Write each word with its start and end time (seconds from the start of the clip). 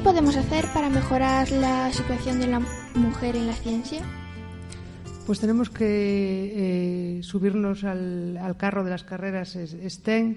¿Qué 0.00 0.04
podemos 0.04 0.34
hacer 0.34 0.64
para 0.72 0.88
mejorar 0.88 1.50
la 1.50 1.92
situación 1.92 2.40
de 2.40 2.46
la 2.46 2.60
mujer 2.94 3.36
en 3.36 3.46
la 3.46 3.52
ciencia? 3.52 4.00
Pues 5.26 5.40
tenemos 5.40 5.68
que 5.68 7.18
eh, 7.18 7.22
subirnos 7.22 7.84
al, 7.84 8.54
carro 8.56 8.82
de 8.82 8.88
las 8.88 9.04
carreras 9.04 9.58
STEM 9.58 10.36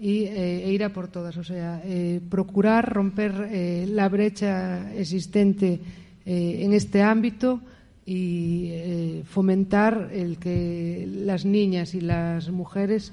y, 0.00 0.24
eh, 0.24 0.64
e 0.64 0.72
ir 0.72 0.82
a 0.82 0.88
por 0.88 1.06
todas, 1.06 1.36
o 1.36 1.44
sea, 1.44 1.80
eh, 1.84 2.20
procurar 2.28 2.92
romper 2.92 3.86
la 3.88 4.08
brecha 4.08 4.92
existente 4.92 5.78
en 6.24 6.72
este 6.72 7.00
ámbito 7.00 7.60
y 8.04 9.22
fomentar 9.24 10.10
el 10.12 10.38
que 10.38 11.06
las 11.08 11.44
niñas 11.44 11.94
y 11.94 12.00
las 12.00 12.50
mujeres 12.50 13.12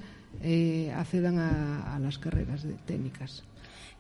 accedan 0.96 1.38
a, 1.38 2.00
las 2.02 2.18
carreras 2.18 2.66
técnicas. 2.88 3.44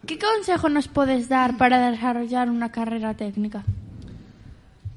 ¿Qué 0.05 0.19
consejo 0.19 0.67
nos 0.67 0.87
puedes 0.89 1.29
dar 1.29 1.57
para 1.57 1.89
desarrollar 1.89 2.49
una 2.49 2.71
carrera 2.71 3.13
técnica? 3.13 3.63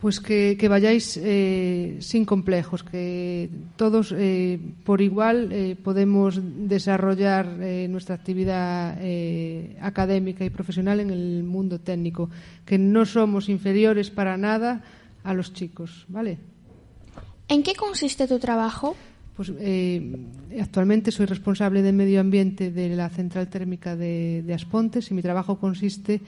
Pues 0.01 0.21
que, 0.21 0.57
que 0.59 0.69
vayáis 0.69 1.17
eh, 1.17 1.97
sin 2.01 2.25
complejos, 2.25 2.83
que 2.83 3.49
todos 3.77 4.13
eh, 4.17 4.61
por 4.85 5.01
igual 5.01 5.53
eh, 5.53 5.77
podemos 5.77 6.39
desarrollar 6.43 7.47
eh, 7.61 7.87
nuestra 7.89 8.15
actividad 8.15 8.99
eh, 9.01 9.77
académica 9.81 10.45
y 10.45 10.51
profesional 10.51 11.01
en 11.01 11.11
el 11.11 11.45
mundo 11.45 11.81
técnico, 11.81 12.29
que 12.67 12.77
no 12.77 13.07
somos 13.07 13.49
inferiores 13.49 14.11
para 14.11 14.37
nada 14.37 14.83
a 15.25 15.33
los 15.35 15.53
chicos, 15.53 16.05
¿vale? 16.09 16.39
¿En 17.49 17.63
qué 17.63 17.75
consiste 17.75 18.29
tu 18.29 18.39
trabajo? 18.39 18.97
Pues 19.37 19.53
eh, 19.61 20.17
actualmente 20.59 21.13
soy 21.13 21.27
responsable 21.27 21.83
de 21.83 21.93
medio 21.93 22.21
ambiente 22.21 22.71
de 22.71 22.89
la 22.97 23.11
central 23.11 23.49
térmica 23.49 23.95
de, 23.95 24.51
Aspontes 24.55 25.11
y 25.11 25.15
mi 25.15 25.21
trabajo 25.21 25.59
consiste 25.61 26.23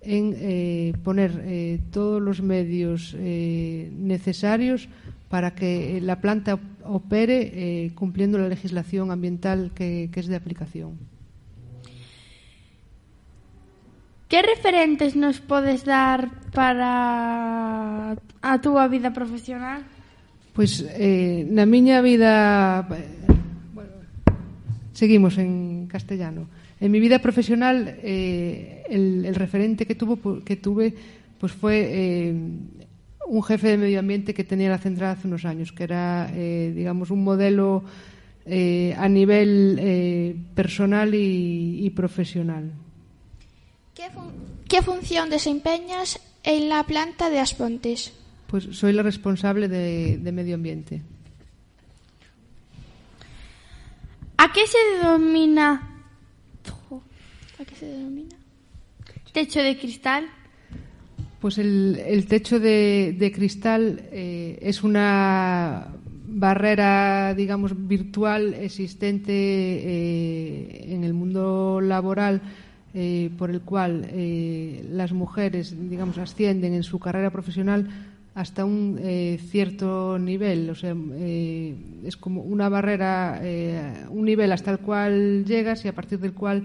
en 0.00 0.34
eh, 0.38 0.94
poner 1.04 1.42
eh, 1.44 1.80
todos 1.90 2.22
los 2.22 2.40
medios 2.40 3.14
necesarios 3.14 4.88
para 5.28 5.54
que 5.54 6.00
la 6.00 6.20
planta 6.20 6.58
opere 6.84 7.92
cumpliendo 7.94 8.38
la 8.38 8.48
legislación 8.48 9.10
ambiental 9.10 9.72
que, 9.74 10.08
que 10.10 10.20
es 10.20 10.26
de 10.26 10.36
aplicación. 10.36 10.98
¿Qué 14.28 14.40
referentes 14.42 15.14
nos 15.14 15.40
podes 15.40 15.84
dar 15.84 16.30
para 16.52 18.16
a 18.40 18.60
túa 18.62 18.88
vida 18.88 19.12
profesional? 19.12 19.84
Pois 20.56 20.80
eh, 20.96 21.44
na 21.52 21.68
miña 21.68 22.00
vida 22.00 22.88
bueno, 23.76 23.92
seguimos 24.96 25.36
en 25.36 25.84
castellano. 25.84 26.48
En 26.80 26.88
mi 26.88 26.98
vida 26.98 27.20
profesional 27.20 28.00
eh, 28.00 28.80
el, 28.88 29.34
referente 29.34 29.84
que 29.84 29.94
tuvo 29.94 30.16
que 30.40 30.56
tuve 30.56 30.94
pues 31.36 31.52
fue 31.52 31.76
eh, 31.92 32.34
un 33.28 33.42
jefe 33.42 33.68
de 33.68 33.76
medio 33.76 34.00
ambiente 34.00 34.32
que 34.32 34.44
tenía 34.48 34.70
la 34.70 34.80
central 34.80 35.10
hace 35.10 35.28
unos 35.28 35.44
años, 35.44 35.72
que 35.72 35.84
era 35.84 36.32
eh, 36.32 36.72
digamos 36.74 37.10
un 37.10 37.22
modelo 37.22 37.84
a 38.46 39.08
nivel 39.10 40.40
personal 40.54 41.12
y, 41.12 41.90
profesional. 41.90 42.72
¿Qué, 43.92 44.04
¿Qué 44.68 44.80
función 44.80 45.28
desempeñas 45.28 46.20
en 46.44 46.68
la 46.70 46.84
planta 46.84 47.28
de 47.28 47.40
Aspontes? 47.40 48.12
Pues 48.46 48.64
soy 48.72 48.92
la 48.92 49.02
responsable 49.02 49.68
de, 49.68 50.18
de 50.18 50.32
medio 50.32 50.54
ambiente. 50.54 51.02
¿A 54.38 54.52
qué 54.52 54.66
se 54.66 54.78
denomina 54.96 55.92
¿A 57.58 57.64
qué 57.64 57.74
se 57.74 57.86
denomina? 57.86 58.36
techo 59.32 59.60
de 59.60 59.76
cristal? 59.78 60.26
Pues 61.40 61.58
el, 61.58 62.00
el 62.06 62.26
techo 62.26 62.58
de, 62.58 63.14
de 63.18 63.32
cristal 63.32 64.08
eh, 64.12 64.58
es 64.62 64.82
una 64.82 65.88
barrera, 66.26 67.34
digamos, 67.34 67.72
virtual 67.86 68.54
existente 68.54 69.32
eh, 69.32 70.86
en 70.88 71.04
el 71.04 71.14
mundo 71.14 71.80
laboral 71.80 72.40
eh, 72.94 73.30
por 73.38 73.50
el 73.50 73.60
cual 73.60 74.06
eh, 74.10 74.86
las 74.90 75.12
mujeres, 75.12 75.74
digamos, 75.90 76.18
ascienden 76.18 76.74
en 76.74 76.82
su 76.82 76.98
carrera 76.98 77.30
profesional 77.30 77.88
hasta 78.36 78.64
un 78.66 79.00
eh, 79.02 79.40
cierto 79.50 80.18
nivel, 80.18 80.68
o 80.68 80.74
sea, 80.74 80.94
eh, 81.14 81.74
es 82.04 82.18
como 82.18 82.42
una 82.42 82.68
barrera, 82.68 83.40
eh, 83.42 84.04
un 84.10 84.26
nivel 84.26 84.52
hasta 84.52 84.70
el 84.70 84.78
cual 84.78 85.46
llegas 85.46 85.86
y 85.86 85.88
a 85.88 85.94
partir 85.94 86.20
del 86.20 86.34
cual 86.34 86.62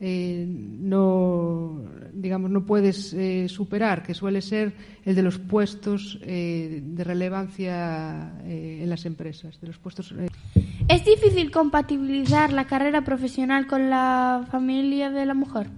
no, 0.00 1.80
digamos, 2.12 2.50
no 2.50 2.66
puedes 2.66 3.14
superar, 3.46 4.02
que 4.02 4.14
suele 4.14 4.42
ser 4.42 4.72
el 5.04 5.14
de 5.14 5.22
los 5.22 5.38
puestos 5.38 6.18
de 6.20 7.04
relevancia 7.04 8.32
en 8.44 8.90
las 8.90 9.06
empresas, 9.06 9.60
de 9.60 9.68
los 9.68 9.78
puestos. 9.78 10.12
¿Es 10.88 11.04
difícil 11.04 11.52
compatibilizar 11.52 12.52
la 12.52 12.66
carrera 12.66 13.04
profesional 13.04 13.68
con 13.68 13.90
la 13.90 14.44
familia 14.50 15.08
de 15.10 15.24
la 15.24 15.34
mujer? 15.34 15.68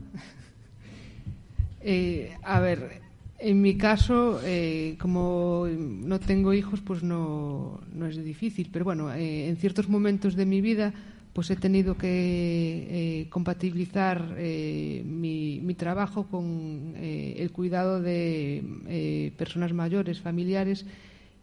A 2.44 2.60
ver, 2.60 3.03
en 3.44 3.60
mi 3.60 3.76
caso, 3.76 4.40
eh, 4.42 4.96
como 4.98 5.66
no 5.68 6.18
tengo 6.18 6.54
hijos, 6.54 6.80
pues 6.80 7.02
no, 7.02 7.78
no 7.92 8.06
es 8.06 8.16
difícil. 8.24 8.70
Pero 8.72 8.86
bueno, 8.86 9.12
eh, 9.12 9.48
en 9.48 9.56
ciertos 9.56 9.86
momentos 9.86 10.34
de 10.34 10.46
mi 10.46 10.62
vida, 10.62 10.94
pues 11.34 11.50
he 11.50 11.56
tenido 11.56 11.98
que 11.98 12.08
eh, 12.08 13.28
compatibilizar 13.28 14.34
eh, 14.38 15.02
mi, 15.04 15.60
mi 15.62 15.74
trabajo 15.74 16.26
con 16.26 16.94
el 16.96 17.50
cuidado 17.52 18.00
de 18.00 19.32
personas 19.36 19.74
mayores, 19.74 20.20
familiares. 20.20 20.86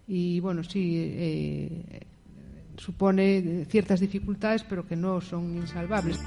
Y 0.07 0.39
bueno, 0.39 0.63
sí, 0.63 1.83
supone 2.77 3.65
ciertas 3.69 3.99
dificultades, 3.99 4.63
pero 4.63 4.87
que 4.87 4.95
no 4.95 5.21
son 5.21 5.55
insalvables. 5.55 6.19